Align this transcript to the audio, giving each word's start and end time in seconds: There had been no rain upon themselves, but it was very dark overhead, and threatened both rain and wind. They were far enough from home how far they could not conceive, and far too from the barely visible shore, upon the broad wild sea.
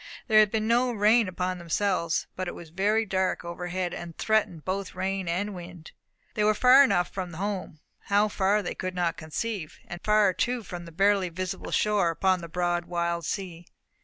There 0.27 0.39
had 0.39 0.49
been 0.49 0.67
no 0.67 0.91
rain 0.91 1.27
upon 1.27 1.59
themselves, 1.59 2.25
but 2.35 2.47
it 2.47 2.55
was 2.55 2.71
very 2.71 3.05
dark 3.05 3.45
overhead, 3.45 3.93
and 3.93 4.17
threatened 4.17 4.65
both 4.65 4.95
rain 4.95 5.27
and 5.27 5.53
wind. 5.53 5.91
They 6.33 6.43
were 6.43 6.55
far 6.55 6.83
enough 6.83 7.09
from 7.09 7.33
home 7.33 7.79
how 8.05 8.27
far 8.27 8.63
they 8.63 8.73
could 8.73 8.95
not 8.95 9.15
conceive, 9.15 9.77
and 9.87 10.01
far 10.03 10.33
too 10.33 10.63
from 10.63 10.85
the 10.85 10.91
barely 10.91 11.29
visible 11.29 11.69
shore, 11.71 12.09
upon 12.09 12.41
the 12.41 12.49
broad 12.49 12.85
wild 12.85 13.25
sea. 13.27 13.67